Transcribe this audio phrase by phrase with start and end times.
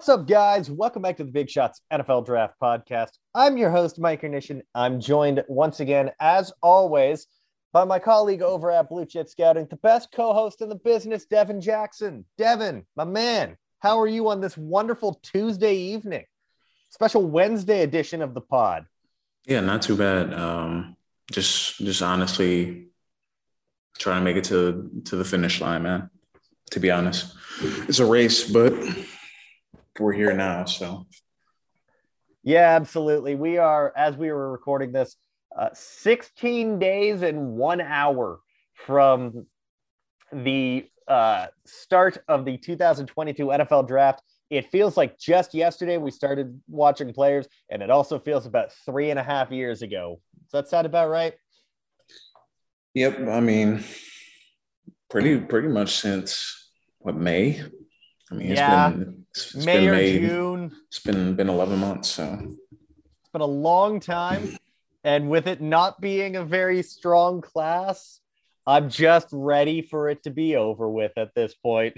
[0.00, 0.70] What's up, guys?
[0.70, 3.10] Welcome back to the Big Shots NFL Draft Podcast.
[3.34, 4.62] I'm your host, Mike Ernishin.
[4.74, 7.26] I'm joined once again, as always,
[7.74, 11.60] by my colleague over at Blue Chip Scouting, the best co-host in the business, Devin
[11.60, 12.24] Jackson.
[12.38, 16.24] Devin, my man, how are you on this wonderful Tuesday evening?
[16.88, 18.86] Special Wednesday edition of the pod.
[19.44, 20.32] Yeah, not too bad.
[20.32, 20.96] Um,
[21.30, 22.86] just, just honestly
[23.98, 26.08] trying to make it to to the finish line, man.
[26.70, 28.72] To be honest, it's a race, but
[30.00, 30.64] we're here now.
[30.64, 31.06] So,
[32.42, 33.34] yeah, absolutely.
[33.34, 35.16] We are, as we were recording this,
[35.56, 38.40] uh, 16 days and one hour
[38.86, 39.46] from
[40.32, 44.22] the uh, start of the 2022 NFL draft.
[44.48, 49.10] It feels like just yesterday we started watching players, and it also feels about three
[49.10, 50.20] and a half years ago.
[50.44, 51.34] Does that sound about right?
[52.94, 53.28] Yep.
[53.28, 53.84] I mean,
[55.08, 57.62] pretty pretty much since what May.
[58.30, 58.88] I mean, yeah.
[58.88, 60.18] it's been it's, it's May been or May.
[60.18, 60.72] June.
[60.88, 62.08] It's been been eleven months.
[62.10, 64.56] So It's been a long time.
[65.02, 68.20] And with it not being a very strong class,
[68.66, 71.94] I'm just ready for it to be over with at this point.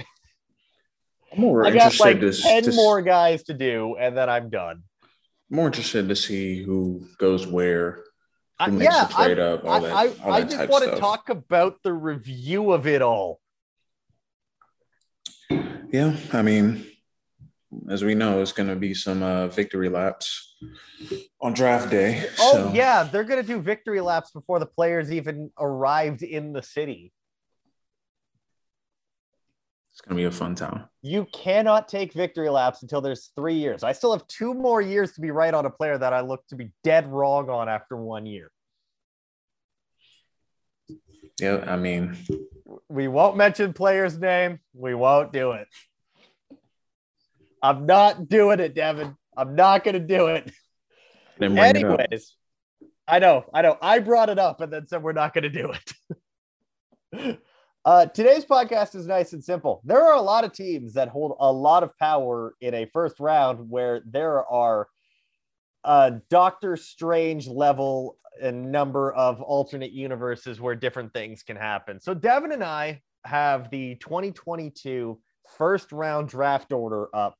[1.32, 4.28] I'm more I got interested like to, 10 to- more guys to do, and then
[4.28, 4.84] I'm done.
[5.50, 8.04] more interested to see who goes where,
[8.60, 10.68] I- who makes yeah, the trade I, up, all that, I, all I that just
[10.70, 13.40] want to talk about the review of it all.
[15.90, 16.86] Yeah, I mean,
[17.88, 20.56] as we know, it's going to be some uh, victory laps
[21.40, 22.24] on draft day.
[22.38, 26.52] Oh, so yeah, they're going to do victory laps before the players even arrived in
[26.52, 27.12] the city.
[29.92, 30.84] it's going to be a fun time.
[31.02, 33.82] You cannot take victory laps until there's three years.
[33.82, 36.46] I still have two more years to be right on a player that I look
[36.48, 38.50] to be dead wrong on after one year.
[41.38, 42.16] Yeah, I mean,
[42.88, 44.60] We won't mention player's name.
[44.72, 45.68] We won't do it.
[47.62, 49.16] I'm not doing it, Devin.
[49.36, 50.50] I'm not going to do it.
[51.38, 51.60] bring it.
[51.60, 52.36] Anyways,
[53.06, 53.78] I know, I know.
[53.80, 55.72] I brought it up and then said we're not going to do
[57.12, 57.40] it.
[57.84, 59.80] uh, today's podcast is nice and simple.
[59.84, 63.20] There are a lot of teams that hold a lot of power in a first
[63.20, 64.88] round where there are
[65.84, 72.00] a Doctor Strange level and number of alternate universes where different things can happen.
[72.00, 75.18] So Devin and I have the 2022
[75.58, 77.36] first round draft order up.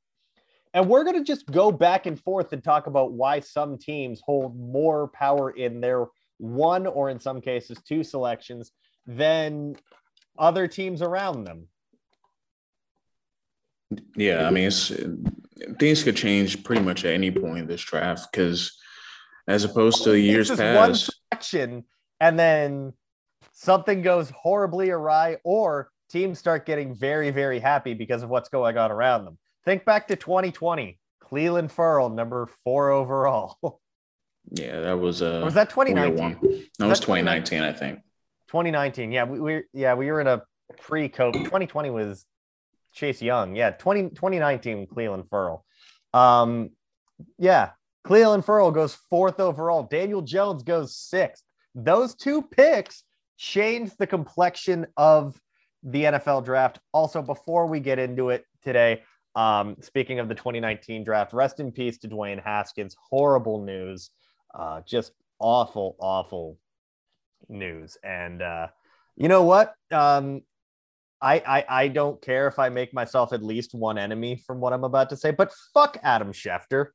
[0.73, 4.21] And we're going to just go back and forth and talk about why some teams
[4.25, 6.07] hold more power in their
[6.37, 8.71] one or in some cases two selections
[9.05, 9.75] than
[10.37, 11.67] other teams around them.
[14.15, 14.91] Yeah, I mean, it's
[15.77, 18.75] things could change pretty much at any point in this draft because,
[19.47, 21.83] as opposed to years past, one selection
[22.19, 22.93] and then
[23.51, 28.77] something goes horribly awry or teams start getting very, very happy because of what's going
[28.77, 29.37] on around them.
[29.65, 33.57] Think back to 2020, Clelin Ferrell, number four overall.
[34.51, 36.17] yeah, that was uh, was that 2019?
[36.17, 36.37] one.
[36.79, 37.99] That was that 2019, I think.
[38.47, 39.11] 2019.
[39.11, 40.43] Yeah, we, we yeah, we were in a
[40.81, 41.45] pre-COVID.
[41.45, 42.25] 2020 was
[42.93, 43.55] Chase Young.
[43.55, 45.65] Yeah, 20, 2019 Clelin Ferrell.
[46.13, 46.71] Um,
[47.39, 47.71] yeah,
[48.05, 49.83] Clelin Ferrell goes fourth overall.
[49.83, 51.43] Daniel Jones goes sixth.
[51.73, 53.03] Those two picks
[53.37, 55.39] changed the complexion of
[55.83, 56.79] the NFL draft.
[56.91, 59.03] Also, before we get into it today,
[59.35, 62.95] um, speaking of the 2019 draft, rest in peace to Dwayne Haskins.
[63.09, 64.11] Horrible news.
[64.53, 66.59] Uh, just awful, awful
[67.49, 67.97] news.
[68.03, 68.67] And uh,
[69.15, 69.73] you know what?
[69.91, 70.41] Um,
[71.21, 74.73] I, I I don't care if I make myself at least one enemy from what
[74.73, 76.87] I'm about to say, but fuck Adam Schefter.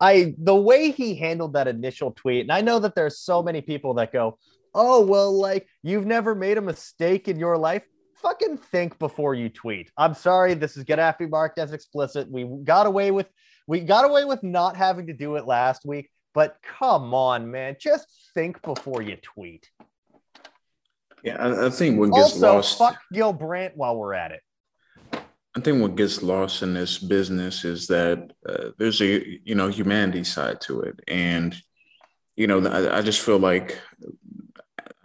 [0.00, 3.60] I the way he handled that initial tweet, and I know that there's so many
[3.62, 4.38] people that go,
[4.74, 7.82] "Oh well, like you've never made a mistake in your life."
[8.22, 9.90] Fucking think before you tweet.
[9.96, 12.30] I'm sorry, this is gonna have to be marked as explicit.
[12.30, 13.28] We got away with
[13.66, 17.76] we got away with not having to do it last week, but come on, man,
[17.78, 19.68] just think before you tweet.
[21.22, 22.78] Yeah, I, I think what gets Also, lost.
[22.78, 24.40] fuck Gil Brandt while we're at it.
[25.56, 29.68] I think what gets lost in this business is that uh, there's a you know
[29.68, 31.56] humanity side to it, and
[32.36, 33.78] you know I, I just feel like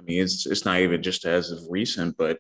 [0.04, 2.40] I mean, it's it's not even just as of recent, but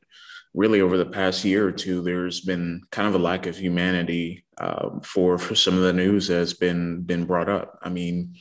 [0.53, 4.45] really over the past year or two, there's been kind of a lack of humanity
[4.57, 7.79] um, for for some of the news that's been been brought up.
[7.81, 8.35] I mean,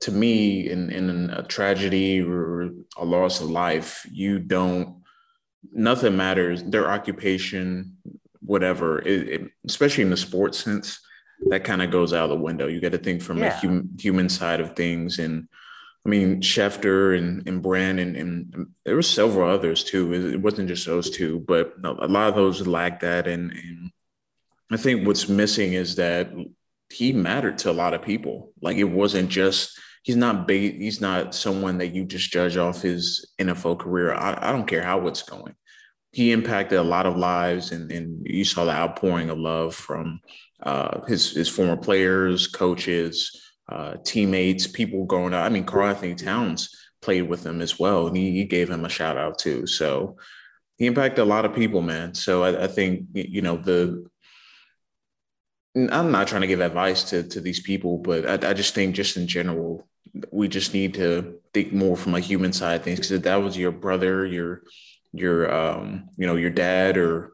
[0.00, 5.02] to me, in in a tragedy or a loss of life, you don't
[5.72, 6.62] nothing matters.
[6.62, 7.96] Their occupation,
[8.40, 11.00] whatever, it, it, especially in the sports sense,
[11.48, 12.66] that kind of goes out the window.
[12.66, 13.56] You got to think from yeah.
[13.56, 15.48] a hum, human side of things and
[16.08, 20.14] I mean, Schefter and, and Brandt and, and there were several others too.
[20.14, 23.26] It wasn't just those two, but a lot of those lacked that.
[23.26, 23.90] And, and
[24.72, 26.30] I think what's missing is that
[26.88, 28.54] he mattered to a lot of people.
[28.62, 32.80] Like it wasn't just he's not bait, he's not someone that you just judge off
[32.80, 34.14] his NFL career.
[34.14, 35.56] I, I don't care how it's going.
[36.12, 40.20] He impacted a lot of lives, and, and you saw the outpouring of love from
[40.62, 45.44] uh, his his former players, coaches, uh, teammates, people going up.
[45.44, 48.88] I mean, Karl-Anthony Towns played with him as well, and he, he, gave him a
[48.88, 49.66] shout out too.
[49.66, 50.16] So
[50.78, 52.14] he impacted a lot of people, man.
[52.14, 54.06] So I, I think you know the.
[55.76, 58.94] I'm not trying to give advice to to these people, but I, I just think
[58.94, 59.86] just in general,
[60.32, 62.98] we just need to think more from a human side things.
[62.98, 64.62] Because if that was your brother, your
[65.12, 67.32] your um, you know your dad or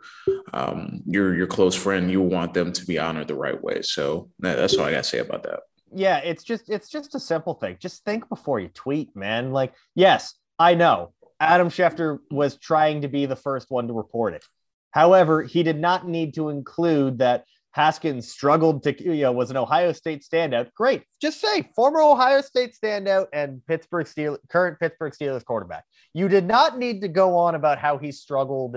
[0.52, 3.82] um, your your close friend, you want them to be honored the right way.
[3.82, 5.60] So that, that's all I got to say about that
[5.94, 7.76] yeah, it's just it's just a simple thing.
[7.80, 9.52] Just think before you tweet, man.
[9.52, 14.34] Like, yes, I know Adam Schefter was trying to be the first one to report
[14.34, 14.44] it.
[14.90, 19.56] However, he did not need to include that Haskins struggled to, you know, was an
[19.56, 20.72] Ohio State standout.
[20.74, 21.02] Great.
[21.20, 25.84] Just say former Ohio State standout and Pittsburgh Steelers, current Pittsburgh Steelers quarterback.
[26.12, 28.76] You did not need to go on about how he struggled,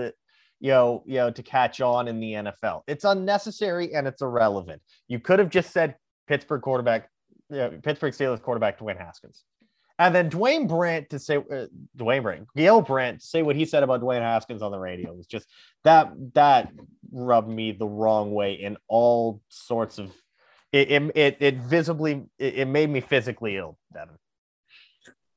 [0.58, 2.82] you know, you know, to catch on in the NFL.
[2.88, 4.82] It's unnecessary and it's irrelevant.
[5.06, 5.94] You could have just said
[6.28, 7.10] Pittsburgh quarterback,
[7.50, 9.42] yeah, Pittsburgh Steelers quarterback Dwayne Haskins.
[9.98, 11.66] And then Dwayne Brandt to say uh,
[11.96, 15.26] Dwayne Brandt, Gil Brandt say what he said about Dwayne Haskins on the radio was
[15.26, 15.48] just
[15.82, 16.70] that that
[17.10, 20.12] rubbed me the wrong way in all sorts of
[20.72, 24.14] it it it, visibly it, it made me physically ill, Devin.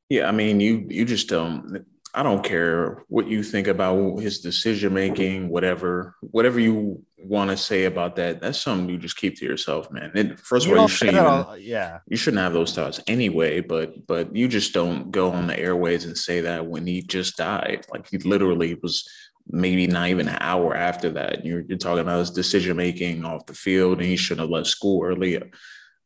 [0.09, 4.40] Yeah, I mean you you just don't I don't care what you think about his
[4.40, 8.42] decision making, whatever, whatever you want to say about that.
[8.42, 10.12] That's something you just keep to yourself, man.
[10.13, 13.62] And first of all, you shouldn't even, yeah, you shouldn't have those thoughts anyway.
[13.62, 17.38] But but you just don't go on the airways and say that when he just
[17.38, 17.86] died.
[17.92, 19.08] Like he literally was
[19.50, 21.46] maybe not even an hour after that.
[21.46, 24.68] You're you're talking about his decision making off the field, and he shouldn't have left
[24.68, 25.50] school earlier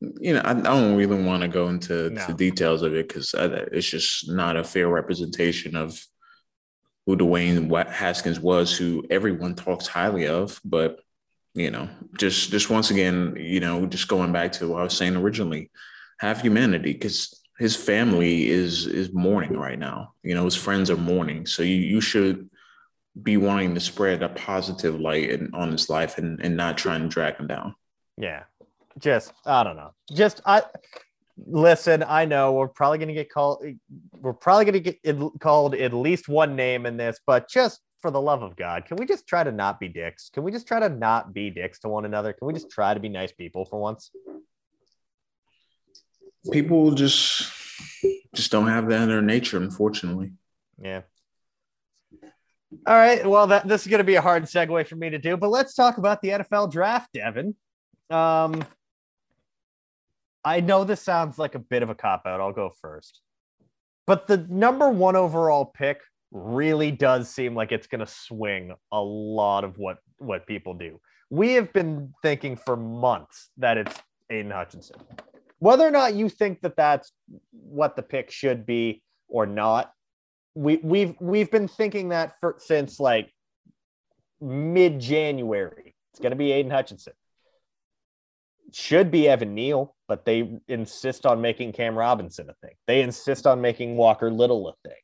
[0.01, 2.25] you know, I, I don't really want to go into no.
[2.27, 5.99] the details of it because it's just not a fair representation of
[7.05, 10.59] who Dwayne Haskins was, who everyone talks highly of.
[10.65, 10.99] But
[11.53, 11.87] you know,
[12.17, 15.71] just just once again, you know, just going back to what I was saying originally,
[16.19, 20.13] have humanity because his family is is mourning right now.
[20.23, 22.49] You know, his friends are mourning, so you you should
[23.21, 27.03] be wanting to spread a positive light in, on his life and and not trying
[27.03, 27.75] to drag him down.
[28.17, 28.43] Yeah,
[28.99, 29.91] just I don't know.
[30.11, 30.63] Just I
[31.37, 32.03] listen.
[32.07, 33.65] I know we're probably going to get called.
[34.13, 38.11] We're probably going to get called at least one name in this, but just for
[38.11, 40.29] the love of God, can we just try to not be dicks?
[40.29, 42.33] Can we just try to not be dicks to one another?
[42.33, 44.11] Can we just try to be nice people for once?
[46.51, 47.51] People just
[48.35, 50.33] just don't have that in their nature, unfortunately.
[50.81, 51.01] Yeah.
[52.85, 53.25] All right.
[53.25, 55.49] Well, that this is going to be a hard segue for me to do, but
[55.49, 57.55] let's talk about the NFL draft, Devin.
[58.09, 58.63] Um,
[60.45, 62.39] I know this sounds like a bit of a cop out.
[62.39, 63.21] I'll go first.
[64.05, 65.99] But the number one overall pick
[66.31, 71.01] really does seem like it's going to swing a lot of what what people do.
[71.31, 73.95] We have been thinking for months that it's
[74.29, 74.97] Aidan Hutchinson.
[75.57, 77.11] Whether or not you think that that's
[77.51, 79.91] what the pick should be or not,
[80.53, 83.33] we we've we've been thinking that for since like
[84.39, 85.95] mid January.
[86.11, 87.13] It's going to be Aidan Hutchinson
[88.73, 92.75] should be Evan Neal, but they insist on making Cam Robinson a thing.
[92.87, 94.97] They insist on making Walker Little a thing.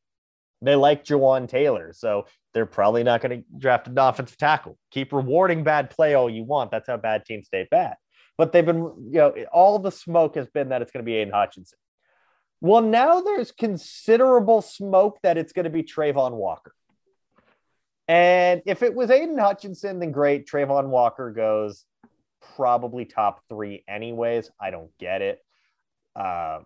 [0.62, 4.78] They like Jawaan Taylor, so they're probably not going to draft an offensive tackle.
[4.92, 6.70] Keep rewarding bad play all you want.
[6.70, 7.96] That's how bad teams stay bad.
[8.38, 11.16] But they've been, you know, all the smoke has been that it's going to be
[11.16, 11.78] Aidan Hutchinson.
[12.60, 16.74] Well, now there's considerable smoke that it's going to be Travon Walker.
[18.08, 20.48] And if it was Aidan Hutchinson, then great.
[20.48, 21.86] Travon Walker goes
[22.56, 24.50] probably top three anyways.
[24.60, 25.40] I don't get it.
[26.16, 26.60] Uh,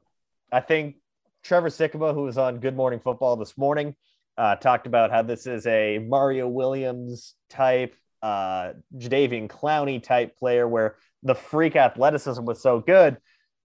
[0.51, 0.95] I think
[1.43, 3.95] Trevor Sikkema, who was on Good Morning Football this morning,
[4.37, 10.67] uh, talked about how this is a Mario Williams type, uh, Jadeveon Clowney type player
[10.67, 13.17] where the freak athleticism was so good.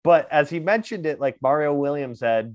[0.03, 2.55] But as he mentioned it, like Mario Williams had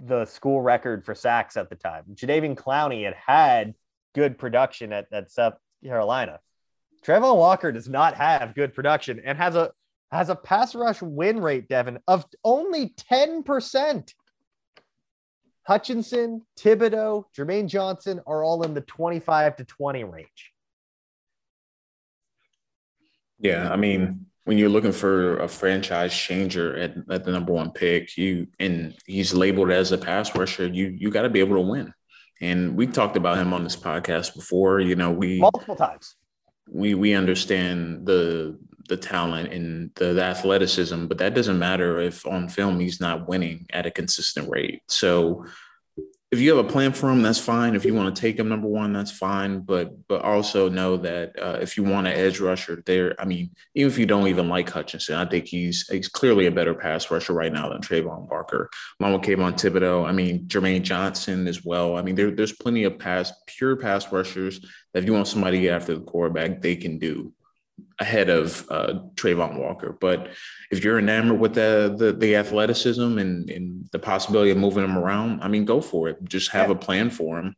[0.00, 2.04] the school record for sacks at the time.
[2.14, 3.74] Jadeveon Clowney had had
[4.14, 6.40] good production at, at South Carolina.
[7.04, 9.70] Travon Walker does not have good production and has a
[10.10, 14.12] has a pass rush win rate, Devin, of only 10%.
[15.64, 20.52] Hutchinson, Thibodeaux, Jermaine Johnson are all in the 25 to 20 range.
[23.38, 27.70] Yeah, I mean, when you're looking for a franchise changer at, at the number one
[27.70, 31.56] pick, you and he's labeled as a pass rusher, you you got to be able
[31.56, 31.94] to win.
[32.40, 34.80] And we talked about him on this podcast before.
[34.80, 36.16] You know, we multiple times.
[36.68, 42.26] We we understand the the talent and the, the, athleticism, but that doesn't matter if
[42.26, 44.82] on film he's not winning at a consistent rate.
[44.88, 45.46] So
[46.32, 47.74] if you have a plan for him, that's fine.
[47.74, 49.60] If you want to take him number one, that's fine.
[49.60, 53.50] But but also know that uh, if you want an edge rusher, there, I mean,
[53.74, 57.10] even if you don't even like Hutchinson, I think he's he's clearly a better pass
[57.10, 60.08] rusher right now than Travon Barker, Along with Kayvon Thibodeaux.
[60.08, 61.96] I mean, Jermaine Johnson as well.
[61.96, 64.60] I mean, there, there's plenty of pass pure pass rushers
[64.94, 67.34] that if you want somebody after the quarterback, they can do
[67.98, 69.96] ahead of uh, Travon Walker.
[70.00, 70.28] But
[70.70, 74.96] if you're enamored with the the, the athleticism and, and, the possibility of moving him
[74.96, 76.16] around, I mean, go for it.
[76.24, 76.74] Just have yeah.
[76.74, 77.54] a plan for him,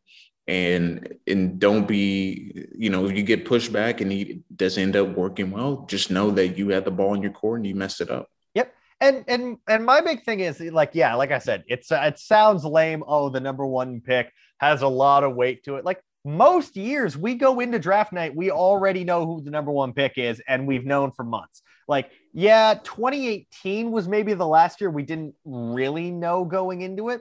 [0.49, 4.97] and and don't be you know if you get pushed back and he doesn't end
[4.97, 7.75] up working well, just know that you had the ball in your court and you
[7.75, 8.29] messed it up.
[8.55, 8.75] Yep.
[9.01, 12.65] And and and my big thing is like yeah, like I said, it's it sounds
[12.65, 13.05] lame.
[13.07, 15.85] Oh, the number one pick has a lot of weight to it.
[15.85, 19.93] Like most years we go into draft night, we already know who the number one
[19.93, 21.63] pick is, and we've known for months.
[21.87, 27.21] Like, yeah, 2018 was maybe the last year we didn't really know going into it,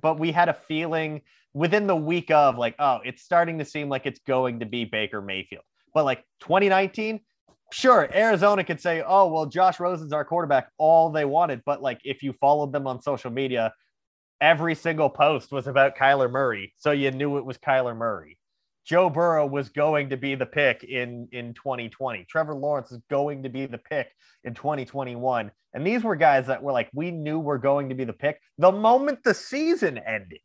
[0.00, 1.22] but we had a feeling
[1.54, 4.84] within the week of like, oh, it's starting to seem like it's going to be
[4.84, 5.64] Baker Mayfield.
[5.94, 7.20] But like 2019,
[7.72, 11.62] sure, Arizona could say, oh, well, Josh Rosen's our quarterback, all they wanted.
[11.64, 13.72] But like, if you followed them on social media,
[14.40, 16.72] every single post was about Kyler Murray.
[16.76, 18.38] So you knew it was Kyler Murray.
[18.84, 22.26] Joe Burrow was going to be the pick in, in 2020.
[22.28, 24.08] Trevor Lawrence is going to be the pick
[24.44, 25.50] in 2021.
[25.72, 28.38] And these were guys that were like, we knew we're going to be the pick
[28.58, 30.40] the moment the season ended.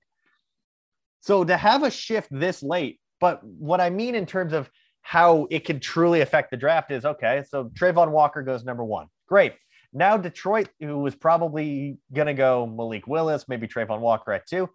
[1.21, 4.69] So to have a shift this late, but what I mean in terms of
[5.01, 9.07] how it can truly affect the draft is okay, so Travon Walker goes number one.
[9.27, 9.53] Great.
[9.93, 14.69] Now Detroit, who was probably going to go Malik Willis, maybe Travon Walker at two.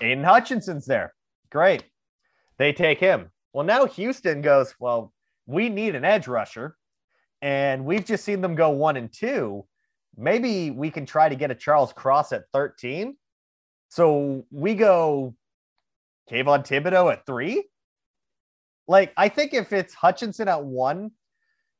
[0.00, 1.14] Aidan Hutchinson's there.
[1.50, 1.84] Great.
[2.58, 3.30] They take him.
[3.52, 5.12] Well, now Houston goes, well,
[5.46, 6.76] we need an edge rusher.
[7.40, 9.66] And we've just seen them go one and two.
[10.16, 13.16] Maybe we can try to get a Charles Cross at 13.
[13.88, 15.34] So we go
[16.30, 17.68] Kayvon Thibodeaux at three.
[18.86, 21.12] Like, I think if it's Hutchinson at one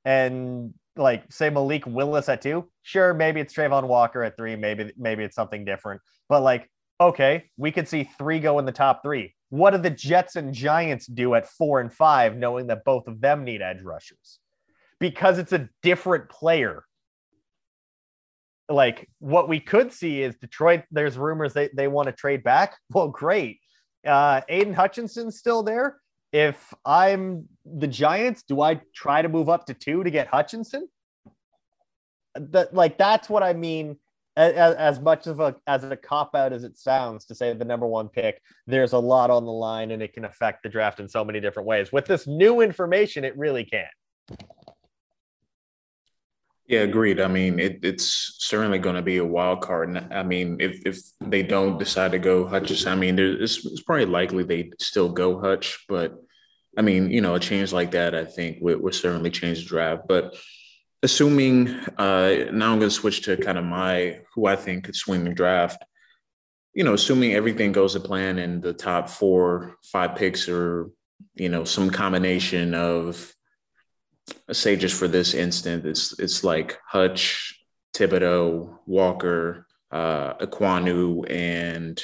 [0.04, 4.92] and like say Malik Willis at two, sure, maybe it's Travon Walker at three, maybe
[4.96, 6.00] maybe it's something different.
[6.28, 6.70] But like,
[7.00, 9.34] okay, we could see three go in the top three.
[9.50, 13.20] What do the Jets and Giants do at four and five, knowing that both of
[13.20, 14.38] them need edge rushers?
[15.00, 16.84] Because it's a different player.
[18.68, 22.76] Like what we could see is Detroit, there's rumors they, they want to trade back.
[22.90, 23.60] Well, great.
[24.06, 25.98] Uh, Aidan Hutchinson's still there
[26.34, 30.88] if I'm the Giants, do I try to move up to two to get Hutchinson?
[32.34, 33.96] That like that's what I mean.
[34.36, 37.64] As, as much of a as a cop out as it sounds to say the
[37.64, 40.98] number one pick, there's a lot on the line and it can affect the draft
[40.98, 41.92] in so many different ways.
[41.92, 43.86] With this new information, it really can.
[46.66, 47.20] Yeah, agreed.
[47.20, 49.96] I mean, it, it's certainly going to be a wild card.
[50.10, 54.06] I mean, if if they don't decide to go Hutchinson, I mean, it's, it's probably
[54.06, 56.14] likely they still go Hutch, but
[56.76, 59.68] I mean, you know, a change like that, I think would, would certainly change the
[59.68, 60.02] draft.
[60.08, 60.34] But
[61.02, 61.68] assuming
[61.98, 65.24] uh, now I'm going to switch to kind of my who I think could swing
[65.24, 65.84] the draft.
[66.72, 70.90] You know, assuming everything goes to plan and the top four, five picks are,
[71.34, 73.32] you know, some combination of,
[74.52, 77.58] say, just for this instant, it's it's like Hutch,
[77.94, 82.02] Thibodeaux, Walker, uh, Ekwonu, and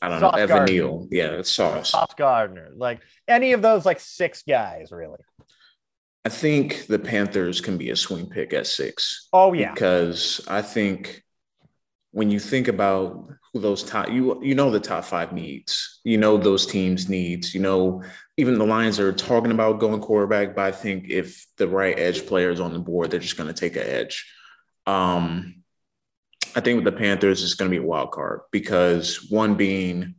[0.00, 0.64] I don't Sauce know, Evan.
[0.64, 1.08] Neal.
[1.10, 1.90] Yeah, it's Sauce.
[1.90, 2.70] Sauce Gardner.
[2.74, 5.18] Like any of those, like six guys, really.
[6.24, 9.28] I think the Panthers can be a swing pick at six.
[9.32, 9.72] Oh, yeah.
[9.72, 11.22] Because I think
[12.18, 16.18] when you think about who those top you you know the top five needs you
[16.18, 18.02] know those teams needs you know
[18.36, 22.26] even the lions are talking about going quarterback but i think if the right edge
[22.26, 24.30] player is on the board they're just going to take an edge
[24.86, 25.54] um
[26.56, 30.14] I think with the Panthers, it's going to be a wild card because one being,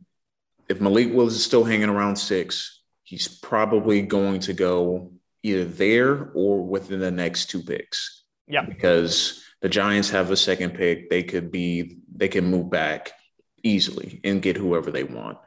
[0.68, 6.30] if Malik Willis is still hanging around six, he's probably going to go either there
[6.34, 8.24] or within the next two picks.
[8.46, 8.62] Yeah.
[8.62, 11.10] Because the Giants have a second pick.
[11.10, 13.12] They could be, they can move back.
[13.62, 15.38] easily and get whoever they want.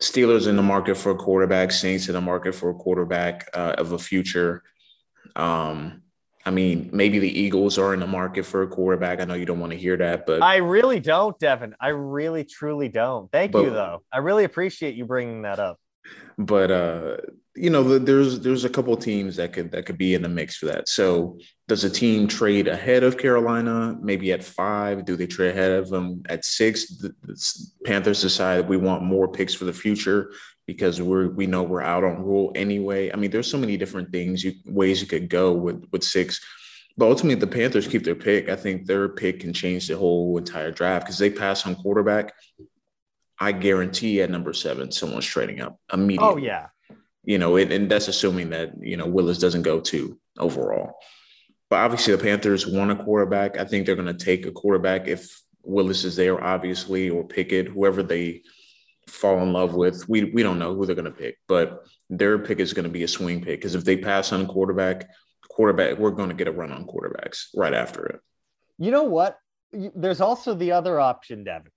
[0.00, 3.74] Steelers in the market for a quarterback, Saints in the market for a quarterback uh,
[3.78, 4.62] of a future.
[5.34, 6.02] Um,
[6.44, 9.20] I mean, maybe the Eagles are in the market for a quarterback.
[9.20, 11.74] I know you don't want to hear that, but I really don't, Devin.
[11.80, 13.32] I really, truly don't.
[13.32, 14.02] Thank but, you, though.
[14.12, 15.80] I really appreciate you bringing that up.
[16.38, 17.16] But uh,
[17.56, 20.56] you know, there's there's a couple teams that could that could be in the mix
[20.56, 20.88] for that.
[20.88, 23.96] So, does a team trade ahead of Carolina?
[24.00, 25.04] Maybe at five?
[25.06, 26.98] Do they trade ahead of them at six?
[26.98, 30.32] The, the Panthers decide we want more picks for the future
[30.66, 33.10] because we're we know we're out on Rhule anyway.
[33.10, 36.44] I mean, there's so many different things you ways you could go with with six.
[36.98, 38.48] But ultimately, the Panthers keep their pick.
[38.48, 42.34] I think their pick can change the whole entire draft because they pass on quarterback.
[43.38, 46.28] I guarantee at number seven, someone's trading up oh, immediately.
[46.28, 46.68] Oh yeah,
[47.24, 50.94] you know, it, and that's assuming that you know Willis doesn't go to overall.
[51.68, 53.58] But obviously, the Panthers want a quarterback.
[53.58, 57.66] I think they're going to take a quarterback if Willis is there, obviously, or Pickett,
[57.66, 58.42] whoever they
[59.08, 60.08] fall in love with.
[60.08, 62.90] We we don't know who they're going to pick, but their pick is going to
[62.90, 65.08] be a swing pick because if they pass on a quarterback,
[65.48, 68.20] quarterback, we're going to get a run on quarterbacks right after it.
[68.78, 69.38] You know what?
[69.72, 71.72] There's also the other option, Devin.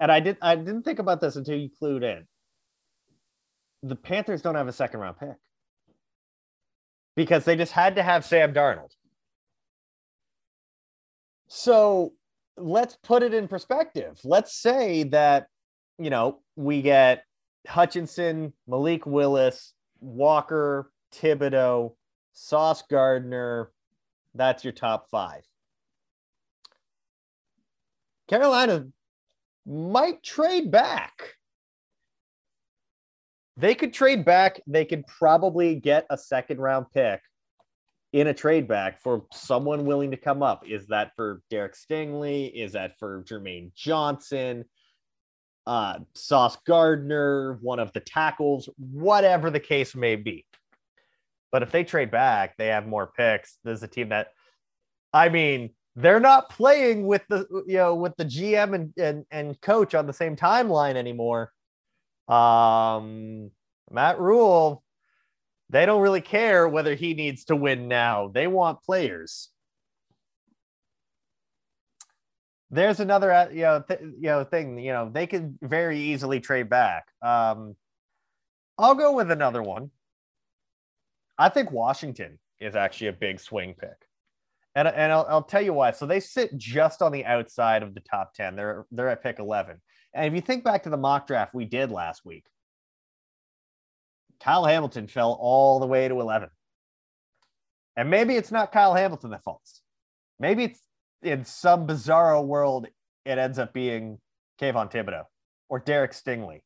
[0.00, 2.26] And I did I didn't think about this until you clued in
[3.82, 5.36] the Panthers don't have a second round pick
[7.16, 8.92] because they just had to have Sam Darnold.
[11.48, 12.12] So
[12.56, 14.18] let's put it in perspective.
[14.24, 15.46] Let's say that,
[15.98, 17.24] you know, we get
[17.66, 21.94] Hutchinson, Malik Willis, Walker, Thibodeaux,
[22.32, 23.70] Sauce Gardner.
[24.34, 25.42] That's your top five.
[28.28, 28.86] Carolina
[29.66, 31.34] might trade back
[33.60, 34.60] they could trade back.
[34.66, 37.20] They could probably get a second round pick
[38.12, 40.64] in a trade back for someone willing to come up.
[40.66, 42.50] Is that for Derek Stingley?
[42.52, 44.64] Is that for Jermaine Johnson?
[45.66, 50.46] Uh, Sauce Gardner, one of the tackles, whatever the case may be.
[51.52, 53.58] But if they trade back, they have more picks.
[53.62, 54.28] There's a team that,
[55.12, 59.60] I mean, they're not playing with the you know with the GM and and, and
[59.60, 61.52] coach on the same timeline anymore.
[62.28, 63.50] Um,
[63.90, 64.84] Matt Rhule,
[65.68, 68.28] they don't really care whether he needs to win now.
[68.28, 69.48] They want players.
[72.72, 74.78] There's another, uh, you know, th- you know, thing.
[74.78, 77.06] You know, they could very easily trade back.
[77.20, 77.74] Um,
[78.78, 79.90] I'll go with another one.
[81.36, 84.06] I think Washington is actually a big swing pick.
[84.74, 85.90] And, and I'll, I'll tell you why.
[85.90, 88.56] So they sit just on the outside of the top 10.
[88.56, 89.80] They're, they're at pick 11.
[90.14, 92.44] And if you think back to the mock draft we did last week,
[94.40, 96.48] Kyle Hamilton fell all the way to 11.
[97.96, 99.82] And maybe it's not Kyle Hamilton that falls.
[100.38, 100.80] Maybe it's
[101.22, 102.86] in some bizarro world,
[103.26, 104.18] it ends up being
[104.60, 105.24] Kayvon Thibodeaux
[105.68, 106.60] or Derek Stingley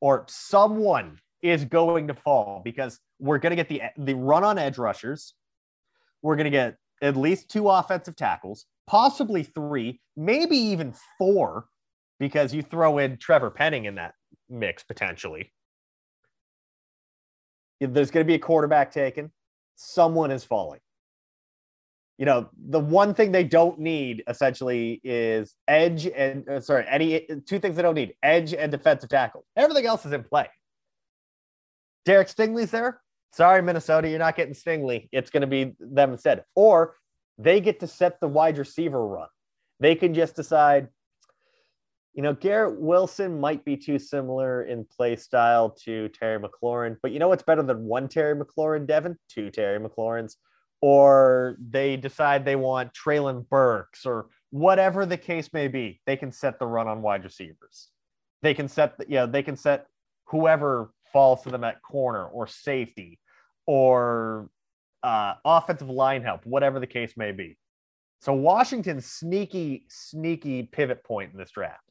[0.00, 4.58] or someone is going to fall because we're going to get the, the run on
[4.58, 5.34] edge rushers.
[6.22, 11.66] We're going to get at least two offensive tackles, possibly three, maybe even four
[12.18, 14.14] because you throw in Trevor Penning in that
[14.48, 15.52] mix potentially.
[17.80, 19.32] There's going to be a quarterback taken.
[19.76, 20.80] Someone is falling.
[22.18, 27.26] You know, the one thing they don't need essentially is edge and uh, sorry, any
[27.46, 29.46] two things they don't need edge and defensive tackle.
[29.56, 30.46] Everything else is in play.
[32.04, 33.00] Derek Stingley's there.
[33.32, 35.08] Sorry, Minnesota, you're not getting Stingley.
[35.12, 36.44] It's going to be them instead.
[36.54, 36.96] Or
[37.38, 39.28] they get to set the wide receiver run.
[39.78, 40.88] They can just decide,
[42.12, 47.12] you know, Garrett Wilson might be too similar in play style to Terry McLaurin, but
[47.12, 49.16] you know what's better than one Terry McLaurin, Devin?
[49.28, 50.34] Two Terry McLaurins.
[50.82, 56.00] Or they decide they want Treylon Burks or whatever the case may be.
[56.06, 57.88] They can set the run on wide receivers.
[58.42, 59.86] They can set, the, you know, they can set
[60.24, 63.18] whoever falls to them at corner or safety
[63.66, 64.48] or
[65.02, 67.56] uh, offensive line help, whatever the case may be.
[68.20, 71.82] So Washington's sneaky, sneaky pivot point in this draft.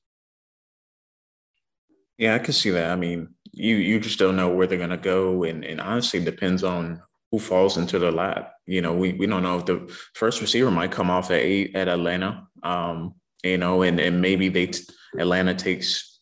[2.18, 2.92] Yeah, I can see that.
[2.92, 6.64] I mean, you you just don't know where they're gonna go, and and honestly, depends
[6.64, 7.02] on
[7.32, 8.54] who falls into the lap.
[8.66, 11.76] You know, we we don't know if the first receiver might come off at eight
[11.76, 12.48] at Atlanta.
[12.62, 14.72] Um, you know, and and maybe they
[15.18, 16.20] Atlanta takes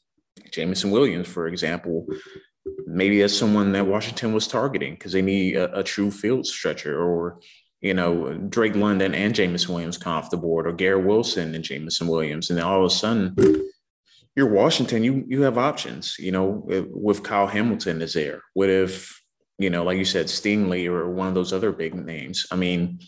[0.52, 2.06] Jameson Williams, for example.
[2.86, 7.02] Maybe that's someone that Washington was targeting because they need a, a, true field stretcher,
[7.02, 7.40] or
[7.82, 11.64] you know, Drake London and Jameson Williams come off the board, or Garrett Wilson and
[11.64, 13.36] Jameson Williams, and then all of a sudden
[14.38, 16.18] you're Washington, you you have options.
[16.20, 18.44] You know, with Kyle Hamilton is there.
[18.54, 19.20] What if
[19.58, 22.46] you know, like you said, Stingley or one of those other big names?
[22.52, 23.00] I mean,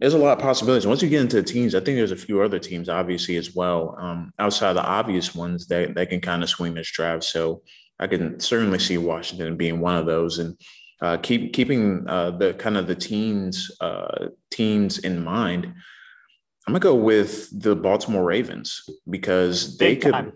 [0.00, 0.84] there's a lot of possibilities.
[0.84, 3.54] Once you get into the teams, I think there's a few other teams, obviously, as
[3.54, 7.22] well, um, outside the obvious ones that, that can kind of swing this draft.
[7.22, 7.62] So
[7.98, 10.38] I can certainly see Washington being one of those.
[10.38, 10.58] And
[11.00, 15.66] uh, keep keeping uh, the kind of the teens uh, teens in mind.
[16.66, 20.32] I'm gonna go with the Baltimore Ravens because they could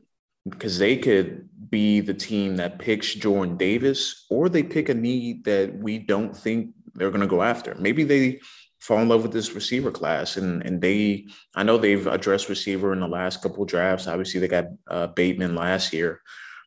[0.48, 5.44] because they could be the team that picks Jordan Davis, or they pick a need
[5.44, 7.74] that we don't think they're gonna go after.
[7.76, 8.40] Maybe they
[8.80, 12.92] fall in love with this receiver class, and and they I know they've addressed receiver
[12.92, 14.06] in the last couple drafts.
[14.06, 16.20] Obviously, they got uh, Bateman last year,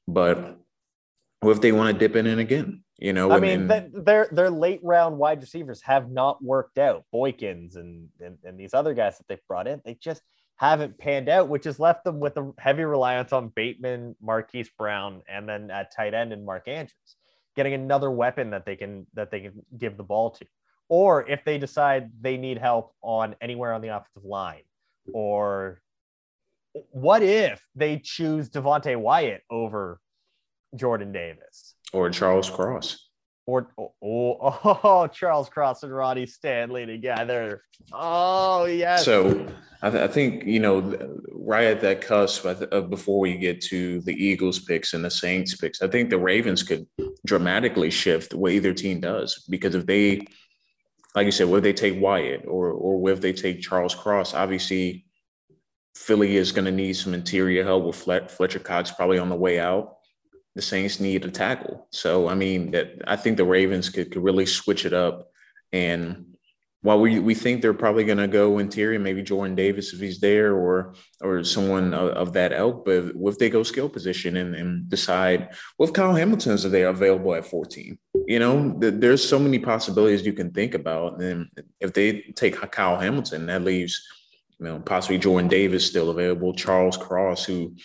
[0.08, 0.61] but
[1.42, 2.84] what if they want to dip in it again?
[2.98, 7.04] You know, I mean, their their late round wide receivers have not worked out.
[7.14, 10.22] Boykins and, and and these other guys that they've brought in, they just
[10.58, 15.24] haven't panned out, which has left them with a heavy reliance on Bateman, Marquise Brown,
[15.28, 16.94] and then at tight end and Mark Andrews,
[17.56, 20.46] getting another weapon that they can that they can give the ball to.
[20.88, 24.62] Or if they decide they need help on anywhere on the offensive line,
[25.12, 25.82] or
[26.92, 30.00] what if they choose Devonte Wyatt over
[30.76, 31.76] Jordan Davis?
[31.94, 33.08] or Charles Cross.
[33.46, 37.64] Or oh, oh, oh, Charles Cross and Ronnie Stanley together.
[37.92, 39.04] Oh yes.
[39.04, 39.48] So
[39.82, 44.00] I, th- I think you know right at that cusp uh, before we get to
[44.02, 46.88] the Eagles picks and the Saints picks, I think the Ravens could
[47.26, 50.28] dramatically shift what either team does because if they,
[51.16, 55.06] like you said, whether they take Wyatt or or if they take Charles Cross, obviously
[55.96, 59.60] Philly is going to need some interior help with Fletcher Cox probably on the way
[59.60, 59.98] out
[60.56, 61.88] the Saints need a tackle.
[61.92, 65.30] So I mean that I think the Ravens could, could really switch it up.
[65.72, 66.32] And
[66.84, 70.20] while we, we think they're probably going to go interior, maybe Jordan Davis if he's
[70.20, 72.86] there, or or someone of, of that ilk.
[72.86, 77.36] But if they go skill position and, and decide, well, if Kyle Hamilton's they available
[77.36, 77.98] at 14?
[78.26, 81.22] You know, th- there's so many possibilities you can think about.
[81.22, 81.48] And
[81.80, 84.02] if they take Kyle Hamilton, that leaves,
[84.60, 87.76] you know, possibly Jordan Davis still available, Charles Cross, who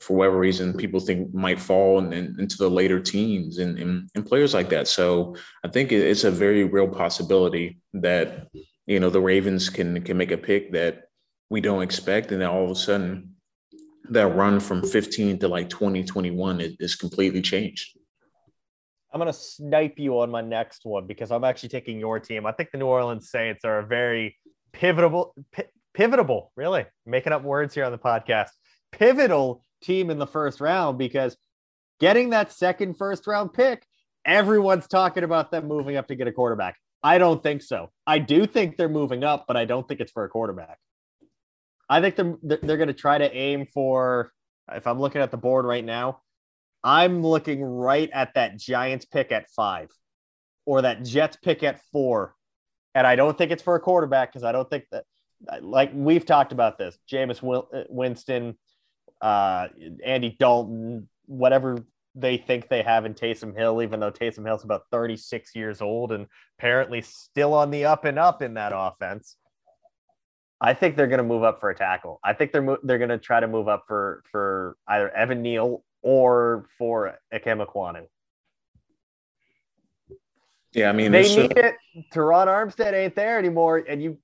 [0.00, 4.26] for whatever reason people think might fall in, into the later teens and, and, and,
[4.26, 4.88] players like that.
[4.88, 8.48] So I think it's a very real possibility that
[8.86, 11.04] you know the Ravens can can make a pick that
[11.50, 13.36] we don't expect, and then all of a sudden
[14.08, 17.96] that run from 15 to like 2021 is, is completely changed.
[19.12, 22.46] I'm gonna snipe you on my next one because I'm actually taking your team.
[22.46, 24.36] I think the New Orleans Saints are a very
[24.72, 25.34] pivotal,
[25.94, 28.50] pivotal, really making up words here on the podcast.
[28.92, 31.36] Pivotal team in the first round because
[32.00, 33.86] getting that second first round pick,
[34.24, 36.76] everyone's talking about them moving up to get a quarterback.
[37.02, 37.90] I don't think so.
[38.06, 40.78] I do think they're moving up, but I don't think it's for a quarterback.
[41.88, 44.32] I think they're they're going to try to aim for.
[44.72, 46.20] If I'm looking at the board right now,
[46.84, 49.88] I'm looking right at that Giants pick at five,
[50.64, 52.34] or that Jets pick at four,
[52.94, 55.04] and I don't think it's for a quarterback because I don't think that.
[55.62, 58.58] Like we've talked about this, Jameis uh, Winston,
[59.20, 59.68] uh,
[60.04, 61.78] Andy Dalton, whatever
[62.14, 66.12] they think they have in Taysom Hill, even though Taysom Hill's about 36 years old
[66.12, 66.26] and
[66.58, 69.36] apparently still on the up and up in that offense.
[70.60, 72.20] I think they're going to move up for a tackle.
[72.22, 75.40] I think they're mo- they're going to try to move up for for either Evan
[75.40, 78.06] Neal or for Ikem Ekwonu.
[80.72, 81.74] Yeah, I mean they need a- it.
[82.12, 84.18] Terron Armstead ain't there anymore, and you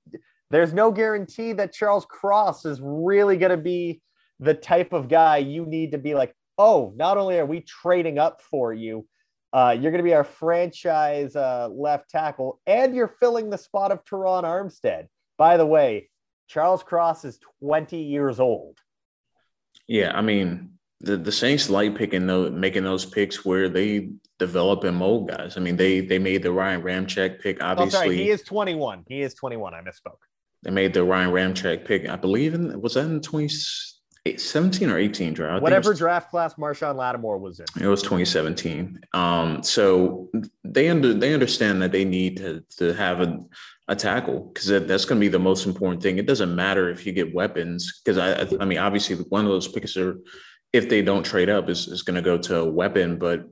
[0.51, 4.01] there's no guarantee that Charles Cross is really going to be
[4.39, 8.19] the type of guy you need to be like, oh, not only are we trading
[8.19, 9.07] up for you,
[9.53, 13.91] uh, you're going to be our franchise uh, left tackle, and you're filling the spot
[13.91, 15.07] of Terron Armstead.
[15.37, 16.09] By the way,
[16.47, 18.77] Charles Cross is 20 years old.
[19.87, 24.83] Yeah, I mean, the, the Saints like picking those, making those picks where they develop
[24.83, 25.57] and mold guys.
[25.57, 27.63] I mean, they they made the Ryan Ramczyk pick.
[27.63, 29.05] Obviously, oh, sorry, he is 21.
[29.07, 29.73] He is 21.
[29.73, 30.17] I misspoke.
[30.63, 32.09] They made the Ryan Ramczyk pick.
[32.09, 33.47] I believe in was that in 20,
[34.35, 35.61] 17 or 18 draft.
[35.61, 37.65] Whatever was, draft class Marshon Lattimore was in.
[37.81, 38.99] It was 2017.
[39.13, 40.29] Um, so
[40.63, 43.39] they under they understand that they need to to have a,
[43.87, 46.17] a tackle because that, that's going to be the most important thing.
[46.17, 49.67] It doesn't matter if you get weapons because I I mean obviously one of those
[49.67, 50.19] picks are
[50.73, 53.47] if they don't trade up is, is going to go to a weapon, but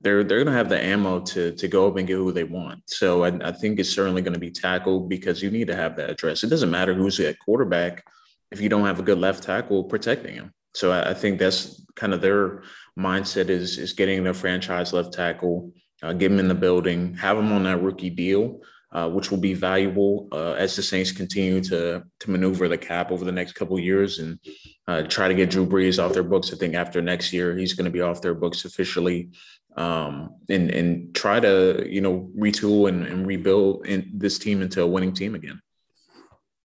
[0.00, 2.44] they're they're going to have the ammo to to go up and get who they
[2.44, 2.82] want.
[2.86, 5.96] So I, I think it's certainly going to be tackled because you need to have
[5.96, 6.44] that address.
[6.44, 8.04] It doesn't matter who's at quarterback
[8.50, 10.52] if you don't have a good left tackle protecting him.
[10.74, 12.62] So I, I think that's kind of their
[12.98, 17.38] mindset is is getting their franchise left tackle, uh, get him in the building, have
[17.38, 18.60] him on that rookie deal,
[18.92, 23.10] uh, which will be valuable uh, as the Saints continue to to maneuver the cap
[23.10, 24.38] over the next couple years and
[24.86, 26.52] uh, try to get Drew Brees off their books.
[26.52, 29.30] I think after next year he's going to be off their books officially,
[29.76, 34.82] um, and and try to you know retool and, and rebuild in this team into
[34.82, 35.60] a winning team again.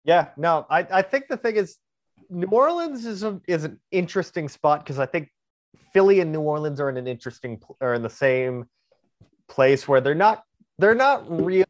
[0.08, 1.78] Yeah, no, I, I think the thing is
[2.30, 5.30] New Orleans is a, is an interesting spot because I think
[5.92, 8.66] Philly and New Orleans are in an interesting are in the same
[9.50, 10.44] place where they're not
[10.80, 11.66] they're not real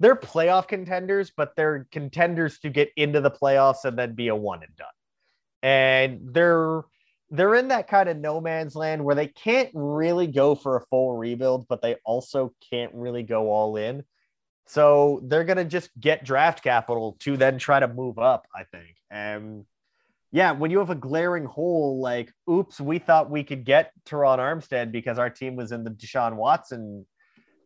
[0.00, 4.34] they're playoff contenders, but they're contenders to get into the playoffs and then be a
[4.36, 4.86] one and done.
[5.62, 6.82] And they're
[7.30, 10.86] they're in that kind of no man's land where they can't really go for a
[10.86, 14.04] full rebuild, but they also can't really go all in.
[14.66, 18.96] So they're gonna just get draft capital to then try to move up, I think.
[19.10, 19.64] And
[20.32, 24.38] yeah, when you have a glaring hole like, oops, we thought we could get Terron
[24.38, 27.06] Armstead because our team was in the Deshaun Watson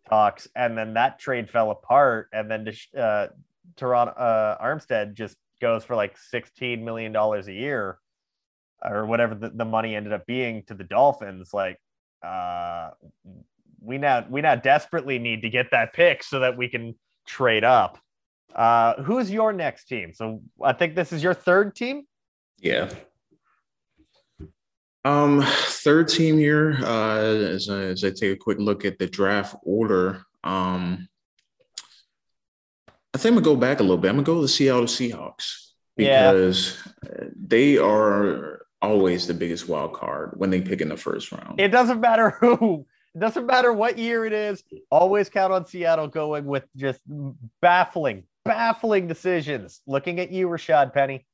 [0.08, 3.28] talks, and then that trade fell apart, and then uh,
[3.76, 7.98] Terron uh, Armstead just goes for like sixteen million dollars a year,
[8.82, 11.50] or whatever the, the money ended up being to the Dolphins.
[11.52, 11.78] Like,
[12.22, 12.90] uh,
[13.80, 16.94] we now we now desperately need to get that pick so that we can
[17.26, 17.98] trade up.
[18.54, 20.12] Uh, who's your next team?
[20.12, 22.04] So I think this is your third team.
[22.58, 22.90] Yeah.
[25.04, 26.78] Um, third team here.
[26.82, 31.08] Uh, as I, as I take a quick look at the draft order, um,
[33.14, 34.08] I think I'm gonna go back a little bit.
[34.08, 37.24] I'm gonna go to the Seattle Seahawks because yeah.
[37.36, 41.60] they are always the biggest wild card when they pick in the first round.
[41.60, 42.86] It doesn't matter who.
[43.14, 44.62] It doesn't matter what year it is.
[44.90, 47.00] Always count on Seattle going with just
[47.60, 49.80] baffling, baffling decisions.
[49.86, 51.26] Looking at you, Rashad Penny.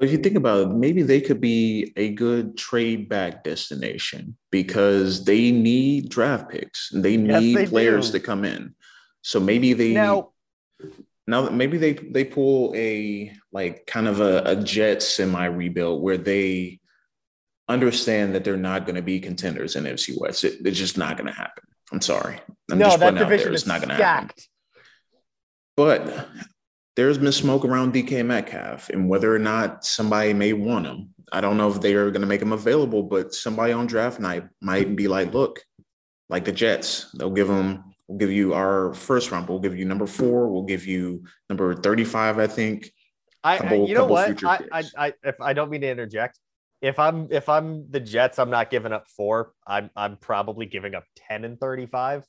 [0.00, 5.24] If you think about it, maybe they could be a good trade back destination because
[5.24, 6.90] they need draft picks.
[6.92, 8.18] They need yes, they players do.
[8.18, 8.74] to come in.
[9.22, 10.30] So maybe they now,
[11.26, 16.18] now maybe they they pull a like kind of a, a Jets semi rebuild where
[16.18, 16.80] they
[17.72, 20.44] understand that they're not going to be contenders in FC West.
[20.44, 21.64] It, it's just not going to happen.
[21.92, 22.38] I'm sorry.
[22.70, 24.30] I'm no, that division is not going to happen.
[25.76, 26.28] But
[26.96, 31.14] there's been smoke around DK Metcalf and whether or not somebody may want him.
[31.32, 34.20] I don't know if they are going to make him available, but somebody on draft
[34.20, 35.60] night might be like, look,
[36.28, 39.86] like the Jets, they'll give him, we'll give you our first round, we'll give you
[39.86, 42.92] number four, we'll give you number 35, I think.
[43.42, 44.44] I, couple, you know what?
[44.44, 46.38] I, I, I, if I don't mean to interject,
[46.82, 49.54] if I'm if I'm the Jets, I'm not giving up four.
[49.66, 52.24] I'm I'm probably giving up 10 and 35.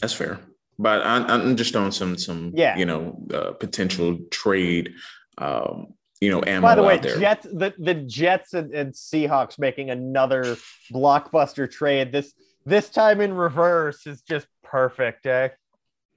[0.00, 0.40] That's fair
[0.78, 2.76] but I, am just on some some yeah.
[2.76, 4.94] you know uh, potential trade.
[5.38, 6.98] Um, you know, ammo By the way.
[6.98, 10.56] Jets the, the Jets and, and Seahawks making another
[10.90, 12.10] blockbuster trade.
[12.10, 12.32] This
[12.64, 15.26] this time in reverse is just perfect.
[15.26, 15.50] Eh?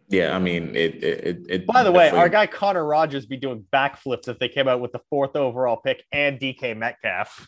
[0.10, 1.04] Yeah, I mean it.
[1.04, 1.46] It.
[1.50, 4.82] it By the way, our guy Connor Rogers be doing backflips if they came out
[4.82, 7.48] with the fourth overall pick and DK Metcalf.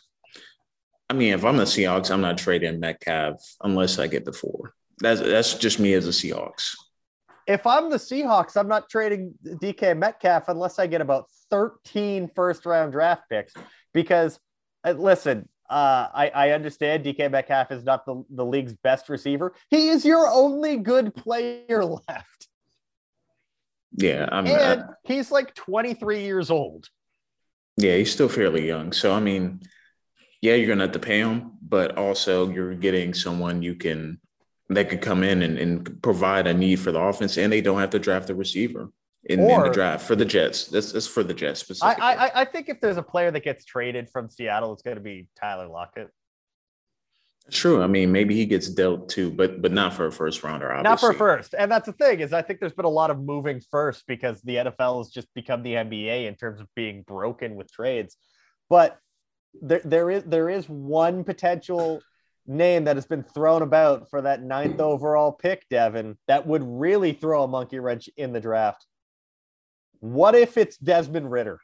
[1.10, 4.74] I mean, if I'm the Seahawks, I'm not trading Metcalf unless I get the four.
[4.98, 6.74] That's that's just me as a Seahawks
[7.46, 12.66] if I'm the Seahawks, I'm not trading DK Metcalf unless I get about 13 first
[12.66, 13.52] round draft picks.
[13.92, 14.38] Because
[14.84, 19.54] uh, listen, uh, I, I understand DK Metcalf is not the, the league's best receiver.
[19.70, 22.48] He is your only good player left.
[23.94, 26.88] Yeah, I'm, and uh, he's like 23 years old.
[27.76, 28.92] Yeah, he's still fairly young.
[28.92, 29.60] So I mean,
[30.40, 34.20] yeah, you're gonna have to pay him, but also you're getting someone you can
[34.70, 37.80] that could come in and, and provide a need for the offense, and they don't
[37.80, 38.90] have to draft the receiver
[39.24, 40.66] in, or, in the draft for the Jets.
[40.66, 42.02] This is for the Jets specifically.
[42.02, 44.96] I, I, I think if there's a player that gets traded from Seattle, it's going
[44.96, 46.08] to be Tyler Lockett.
[47.50, 47.82] True.
[47.82, 50.72] I mean, maybe he gets dealt too, but but not for a first rounder.
[50.72, 50.84] Obviously.
[50.84, 53.20] Not for first, and that's the thing is, I think there's been a lot of
[53.20, 57.56] moving first because the NFL has just become the NBA in terms of being broken
[57.56, 58.16] with trades.
[58.70, 58.98] But
[59.60, 62.00] there there is there is one potential
[62.46, 67.12] name that has been thrown about for that ninth overall pick, Devin, that would really
[67.12, 68.86] throw a monkey wrench in the draft.
[70.00, 71.60] What if it's Desmond Ridder?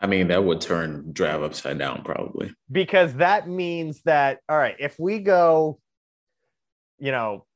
[0.00, 2.54] I mean, that would turn draft upside down probably.
[2.70, 5.80] Because that means that, all right, if we go,
[6.98, 7.46] you know,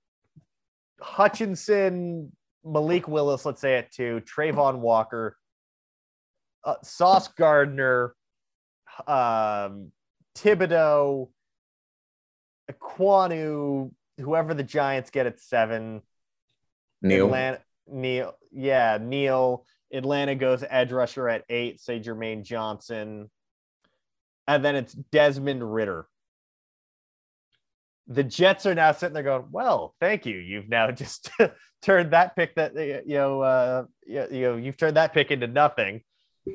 [1.00, 2.33] Hutchinson,
[2.64, 5.37] Malik Willis, let's say it to Travon Walker,
[6.64, 8.14] uh, Sauce Gardner,
[9.07, 9.92] um,
[10.37, 11.29] Thibodeaux,
[12.70, 16.03] Ekwonu, whoever the Giants get at seven.
[17.03, 17.26] Neal.
[17.26, 18.35] Atlanta, Neal.
[18.53, 19.64] Yeah, Neal.
[19.92, 23.31] Atlanta goes edge rusher at eight, say Jermaine Johnson.
[24.46, 26.07] And then it's Desmond Ridder.
[28.09, 30.37] The Jets are now sitting there going, well, thank you.
[30.37, 31.31] You've now just
[31.83, 36.03] turned that pick that, you know, uh, you know, you've turned that pick into nothing.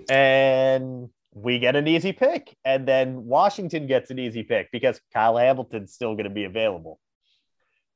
[0.10, 2.56] And we get an easy pick.
[2.66, 7.00] And then Washington gets an easy pick because Kyle Hamilton's still going to be available.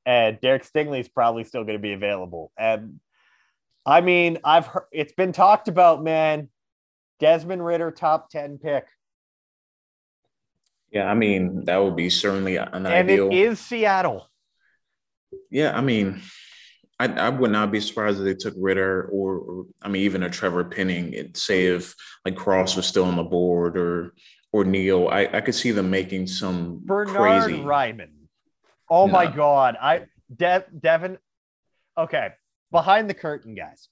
[0.05, 2.51] And Derek Stingley's probably still going to be available.
[2.57, 2.99] And
[3.85, 6.49] I mean, I've heard it's been talked about, man.
[7.19, 8.85] Desmond Ridder, top 10 pick.
[10.91, 13.27] Yeah, I mean, that would be certainly an and ideal.
[13.27, 14.27] it is Seattle.
[15.51, 16.21] Yeah, I mean,
[16.99, 20.23] I, I would not be surprised if they took Ridder or, or I mean, even
[20.23, 21.13] a Trevor Penning.
[21.13, 21.93] It, say if
[22.25, 24.13] like Cross was still on the board or
[24.51, 27.61] or Neal, I, I could see them making some Bernard crazy.
[27.61, 28.11] Ryman.
[28.89, 29.77] Oh my God.
[29.79, 31.19] I De- Devin.
[31.97, 32.29] Okay.
[32.71, 33.87] Behind the curtain, guys.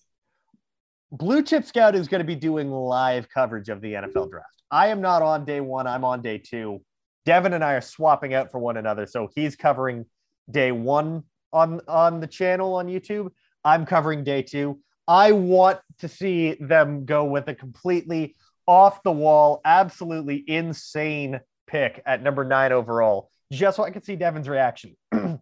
[1.11, 4.61] Blue Chip Scout is going to be doing live coverage of the NFL draft.
[4.69, 5.87] I am not on day one.
[5.87, 6.81] I'm on day two.
[7.25, 9.05] Devin and I are swapping out for one another.
[9.05, 10.05] So he's covering
[10.51, 13.31] day one on, on the channel on YouTube.
[13.63, 14.79] I'm covering day two.
[15.07, 18.35] I want to see them go with a completely
[18.67, 24.17] off the wall, absolutely insane pick at number nine overall, just so I can see
[24.17, 24.97] Devin's reaction.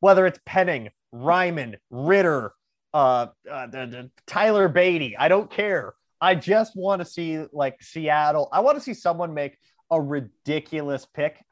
[0.00, 2.52] Whether it's Penning, Raimann, Ridder,
[2.92, 5.94] uh, uh the, the Tyler Beatty, I don't care.
[6.20, 8.48] I just want to see like Seattle.
[8.52, 9.58] I want to see someone make
[9.90, 11.44] a ridiculous pick,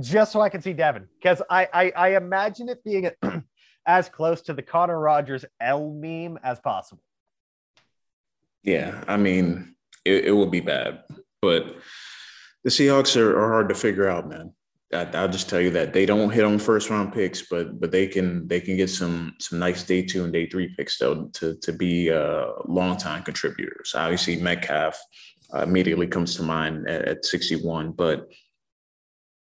[0.00, 3.10] just so I can see Devin, because I, I I imagine it being
[3.86, 7.02] as close to the Connor Rogers L meme as possible.
[8.64, 11.04] Yeah, I mean, it, it would be bad,
[11.40, 11.76] but
[12.64, 14.52] the Seahawks are, are hard to figure out, man.
[14.92, 17.90] I, I'll just tell you that they don't hit on first round picks, but but
[17.90, 21.26] they can they can get some some nice day two and day three picks though
[21.34, 23.94] to to be uh, long time contributors.
[23.96, 24.98] Obviously, Metcalf
[25.54, 28.28] uh, immediately comes to mind at, at sixty one, but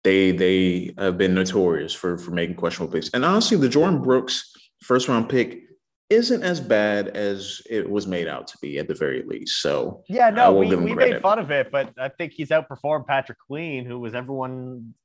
[0.05, 3.11] they they have been notorious for for making questionable picks.
[3.11, 5.63] And honestly, the Jordyn Brooks first round pick
[6.09, 9.63] isn't as bad as it was made out to be at the very least.
[9.63, 13.39] So Yeah, no, we, we made fun of it, but I think he's outperformed Patrick
[13.47, 15.02] Queen, who was everyone's as-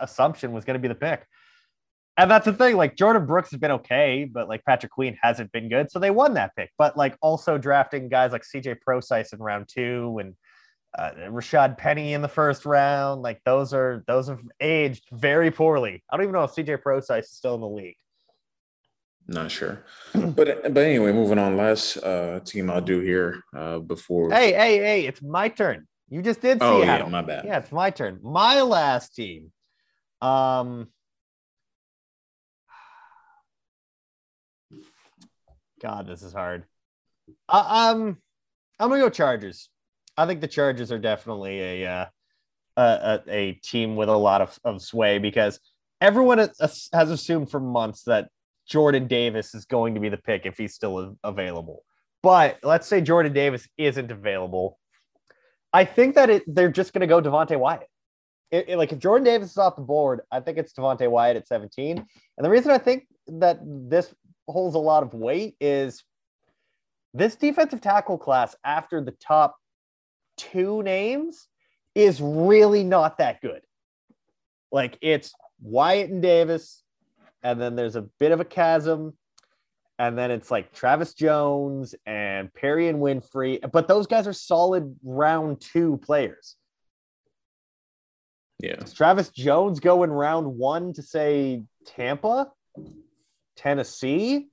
[0.00, 1.26] assumption was going to be the pick.
[2.18, 2.76] And that's the thing.
[2.76, 6.10] Like Jordyn Brooks has been okay, but like Patrick Queen hasn't been good, so they
[6.10, 6.70] won that pick.
[6.76, 10.34] But like also drafting guys like CJ Procise in round two and
[10.98, 16.02] uh, Rashaad Penny in the first round, like those are those have aged very poorly.
[16.10, 17.96] I don't even know if CJ Procise is still in the league.
[19.28, 21.56] Not sure, but but anyway, moving on.
[21.56, 24.30] Last uh, team I'll do here uh, before.
[24.30, 25.06] Hey, hey, hey!
[25.06, 25.86] It's my turn.
[26.10, 27.06] You just did oh Seattle.
[27.06, 27.44] yeah, my bad.
[27.44, 28.20] Yeah, it's my turn.
[28.22, 29.52] My last team.
[30.20, 30.88] Um
[35.80, 36.64] God, this is hard.
[37.48, 38.18] Uh, um
[38.78, 39.70] I'm gonna go Chargers.
[40.16, 42.06] I think the Chargers are definitely a uh,
[42.76, 45.58] a, a, team with a lot of, of sway because
[46.00, 48.28] everyone has assumed for months that
[48.68, 51.82] Jordan Davis is going to be the pick if he's still available.
[52.22, 54.78] But let's say Jordan Davis isn't available.
[55.72, 57.86] I think that it, they're just going to go Devonte Wyatt.
[58.50, 61.36] It, it- like if Jordan Davis is off the board, I think it's Devonte Wyatt
[61.36, 61.98] at 17.
[61.98, 64.14] And the reason I think that this
[64.48, 66.02] holds a lot of weight is
[67.14, 69.56] this defensive tackle class after the top
[70.36, 71.48] two names
[71.94, 73.60] is really not that good.
[74.70, 76.82] Like it's Wyatt and Davis,
[77.42, 79.16] and then there's a bit of a chasm,
[79.98, 85.60] and then it's like Travis Jones and Perrion Winfrey, but those guys are solid round
[85.60, 86.56] two players.
[88.60, 92.50] Yeah, Does Travis Jones go in round one to say Tampa,
[93.56, 94.48] Tennessee?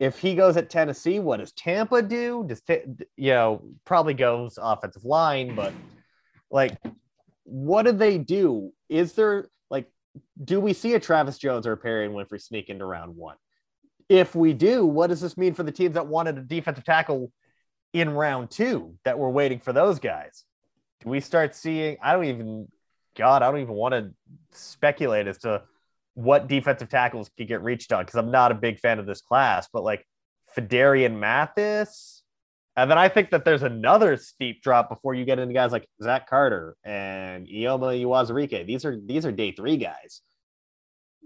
[0.00, 2.44] If he goes at Tennessee, what does Tampa do?
[2.46, 2.62] Does
[3.16, 5.72] you know probably goes offensive line, but
[6.50, 6.76] like,
[7.44, 8.72] what do they do?
[8.88, 9.90] Is there like,
[10.42, 13.36] do we see a Travis Jones or a Perrion Winfrey sneak into round one?
[14.08, 17.32] If we do, what does this mean for the teams that wanted a defensive tackle
[17.92, 20.44] in round two that were waiting for those guys?
[21.02, 21.96] Do we start seeing?
[22.02, 22.68] I don't even
[23.16, 24.12] God, I don't even want to
[24.52, 25.62] speculate as to
[26.14, 29.20] what defensive tackles could get reached on because I'm not a big fan of this
[29.20, 30.06] class, but like
[30.56, 32.22] Phidarian Mathis.
[32.76, 35.88] And then I think that there's another steep drop before you get into guys like
[36.02, 38.66] Zach Carter and Eyioma Uwazurike.
[38.66, 40.22] These are these are day three guys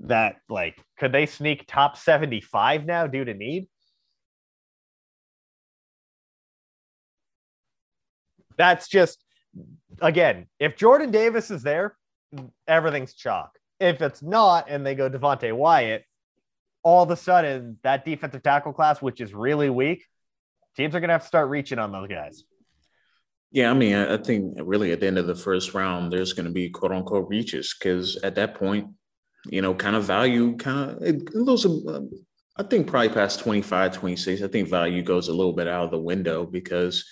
[0.04, 3.68] that like could they sneak top 75 now due to need?
[8.57, 9.22] That's just
[10.01, 11.96] again, if Jordan Davis is there,
[12.66, 13.59] everything's chalk.
[13.80, 16.05] If it's not, and they go Devonte Wyatt,
[16.82, 20.05] all of a sudden that defensive tackle class, which is really weak,
[20.76, 22.44] teams are gonna have to start reaching on those guys.
[23.53, 23.70] yeah.
[23.70, 26.46] I mean, I, I think really at the end of the first round, there's going
[26.46, 28.88] to be quote unquote reaches because at that point,
[29.47, 31.86] you know, kind of value kind of it, loses.
[31.89, 32.11] um,
[32.57, 35.91] I think probably past 25, 26, I think value goes a little bit out of
[35.93, 37.05] the window because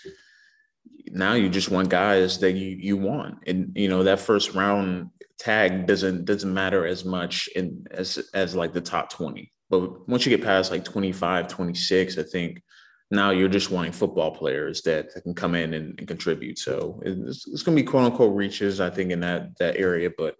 [1.08, 5.10] now you just want guys that you you want, and you know that first round
[5.38, 10.26] tag doesn't doesn't matter as much in as as like the top 20 But once
[10.26, 12.62] you get past like 25, 26, I think
[13.10, 16.58] now you're just wanting football players that, that can come in and, and contribute.
[16.58, 20.10] So it's, it's going to be quote unquote reaches, I think, in that that area.
[20.16, 20.36] But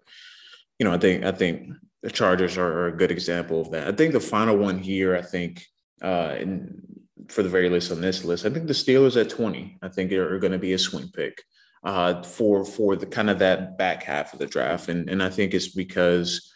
[0.79, 1.73] you know, I think I think
[2.03, 3.87] the Chargers are, a good example of that.
[3.87, 5.65] I think the final one here, I think,
[6.01, 9.79] uh, and for the very least on this list, I think the Steelers at 20.
[9.81, 11.41] I think are, are going to be a swing pick
[11.83, 15.29] uh, for for the kind of that back half of the draft, and and I
[15.29, 16.53] think it's because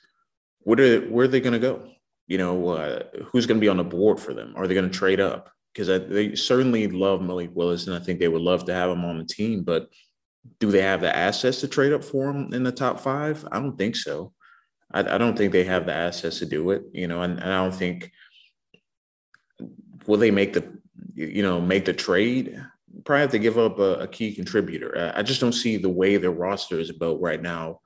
[0.59, 1.87] what are where are they going to go?
[2.27, 4.53] You know, uh, who's going to be on the board for them?
[4.55, 5.51] Are they going to trade up?
[5.73, 9.05] Because they certainly love Malik Willis, and I think they would love to have him
[9.05, 9.63] on the team.
[9.63, 9.89] But
[10.59, 13.45] do they have the assets to trade up for him in the top five?
[13.51, 14.33] I don't think so.
[14.91, 16.83] I, I don't think they have the assets to do it.
[16.93, 18.11] You know, and, and I don't think
[20.07, 20.67] will they make the
[21.13, 22.59] you know make the trade
[23.05, 25.13] probably have to give up a, a, key contributor.
[25.15, 27.79] I just don't see the way their roster is built right now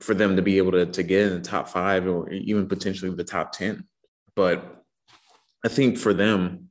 [0.00, 3.14] for them to be able to, to get in the top five or even potentially
[3.14, 3.84] the top 10.
[4.34, 4.82] But
[5.64, 6.68] I think for them,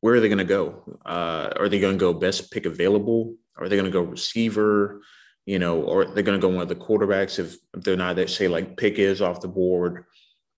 [0.00, 0.98] where are they going to go?
[1.04, 3.34] Uh, are they going to go best pick available?
[3.56, 5.02] Are they going to go receiver?
[5.46, 8.30] You know, or they're going to go one of the quarterbacks if, they're not, that
[8.30, 10.04] say like Pick is off the board,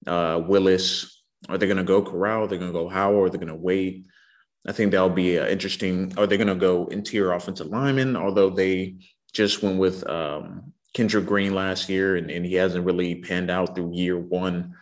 [0.07, 1.22] uh, Willis.
[1.49, 2.44] Are they going to go Corral?
[2.44, 3.24] Are they going to go Howell?
[3.24, 4.07] Are they going to wait?
[4.66, 6.12] I think that'll be uh, interesting.
[6.16, 8.16] Are they going to go interior offensive lineman?
[8.16, 8.97] Although they
[9.32, 13.74] just went with um, Kendrick Green last year and, and he hasn't really panned out
[13.74, 14.74] through year one.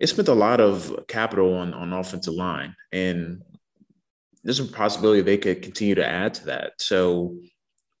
[0.00, 2.74] It spent a lot of capital on, on offensive line.
[2.92, 3.42] And
[4.46, 6.74] there's a possibility they could continue to add to that.
[6.78, 7.36] So,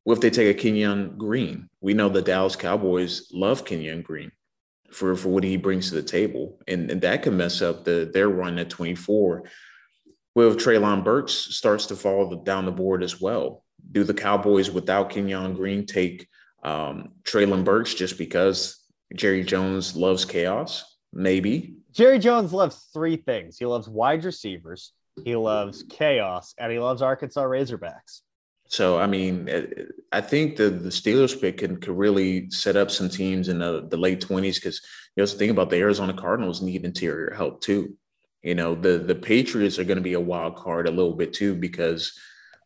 [0.04, 1.68] what if they take a Kenyon Green?
[1.80, 4.30] We know the Dallas Cowboys love Kenyon Green
[4.92, 6.60] for, for what he brings to the table.
[6.68, 9.42] And, and that could mess up the their run at 24
[10.36, 13.64] with Treylon Burks starts to fall down the board as well.
[13.90, 16.28] Do the Cowboys without Kenyon Green take
[16.62, 18.84] um, Treylon Burks just because
[19.16, 20.84] Jerry Jones loves chaos?
[21.12, 21.74] Maybe.
[21.90, 23.58] Jerry Jones loves three things.
[23.58, 24.92] He loves wide receivers,
[25.24, 28.20] he loves chaos, and he loves Arkansas Razorbacks.
[28.68, 29.48] So, I mean,
[30.12, 33.86] I think the, the Steelers pick can, could really set up some teams in the,
[33.88, 34.80] the late 20s because
[35.14, 37.96] you know, think about the Arizona Cardinals need interior help too.
[38.42, 41.32] You know, the the Patriots are going to be a wild card a little bit
[41.32, 42.16] too because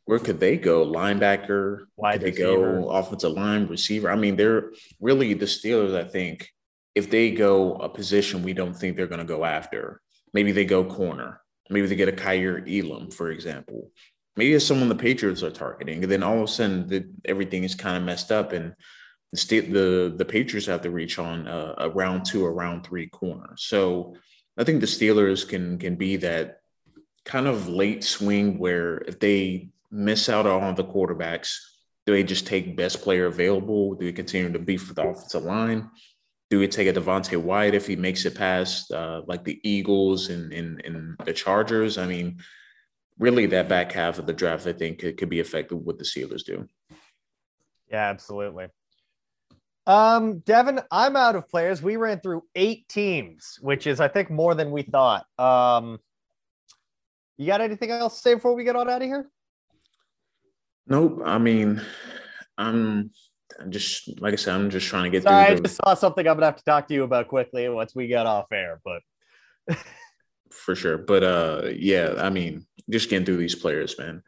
[0.04, 0.84] where could they go?
[0.84, 4.10] Linebacker, why could they go offensive line, receiver?
[4.10, 5.94] I mean, they're really the Steelers.
[5.94, 6.50] I think
[6.94, 10.00] if they go a position we don't think they're going to go after,
[10.34, 11.40] maybe they go corner.
[11.70, 13.90] Maybe they get a Kaiir Elam, for example.
[14.36, 17.64] Maybe it's someone the Patriots are targeting, and then all of a sudden the, everything
[17.64, 18.74] is kind of messed up, and
[19.32, 23.08] the the the Patriots have to reach on a, a round two or round three
[23.08, 23.54] corner.
[23.56, 24.16] So
[24.58, 26.60] I think the Steelers can can be that
[27.24, 31.58] kind of late swing where if they miss out on the quarterbacks,
[32.06, 33.94] do they just take best player available?
[33.94, 35.90] Do they continue to beef with the offensive line?
[36.50, 40.30] Do we take a Devonte Wyatt if he makes it past uh, like the Eagles
[40.30, 41.96] and, and, and the Chargers?
[41.96, 42.40] I mean,
[43.20, 46.04] really that back half of the draft, I think could, could be affected what the
[46.04, 46.68] Steelers do.
[47.88, 48.66] Yeah, absolutely.
[49.86, 51.82] Um, Devin, I'm out of players.
[51.82, 55.26] We ran through eight teams, which is, I think, more than we thought.
[55.38, 55.98] Um,
[57.38, 59.30] you got anything else to say before we get on out of here?
[60.86, 61.22] Nope.
[61.24, 61.80] I mean,
[62.58, 63.10] I'm
[63.68, 65.56] just like I said, I'm just trying to get Sorry, through.
[65.56, 68.06] I just saw something I'm gonna have to talk to you about quickly once we
[68.06, 69.76] get off air, but
[70.50, 70.98] for sure.
[70.98, 74.22] But uh, yeah, I mean, just getting through these players, man,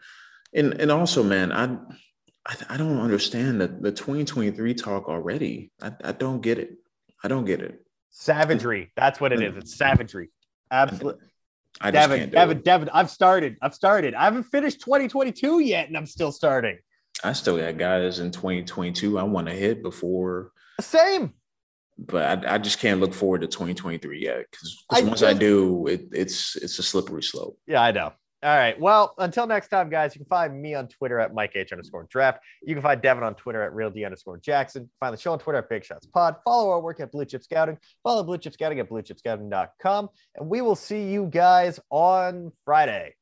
[0.53, 1.77] and and also, man, I
[2.47, 5.71] I, I don't understand the, the 2023 talk already.
[5.81, 6.77] I, I don't get it.
[7.23, 7.85] I don't get it.
[8.11, 8.93] Savagery.
[8.97, 9.57] That's what it is.
[9.57, 10.31] It's savagery.
[10.71, 11.27] Absolutely.
[11.81, 12.65] I just Devin, can't Devin, it.
[12.65, 13.57] Devin, I've started.
[13.63, 14.15] I've started.
[14.15, 16.79] I haven't finished 2022 yet, and I'm still starting.
[17.25, 20.53] I still got guys in 2022 I want to hit before.
[20.81, 21.33] Same.
[21.99, 25.87] But I, I just can't look forward to 2023 yet because once just, I do,
[25.87, 27.59] it, it's it's a slippery slope.
[27.67, 28.13] Yeah, I know.
[28.45, 28.79] All right.
[28.81, 32.09] Well, until next time, guys, you can find me on Twitter at Mike H underscore
[32.11, 32.41] draft.
[32.63, 34.91] You can find Devin on Twitter at Real D underscore Jackson.
[34.99, 36.35] Find the show on Twitter at Big Shots Pod.
[36.45, 37.79] Follow our work at Blue Chip Scouting.
[38.03, 40.09] Follow Blue Chip Scouting at bluechipscouting.com.
[40.35, 43.15] And we will see you guys on Friday.